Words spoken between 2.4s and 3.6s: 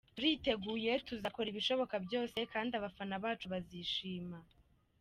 kandi abafana bacu